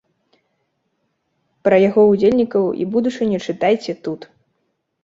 [1.69, 4.21] Пра яго ўдзельнікаў і будучыню чытайце тут!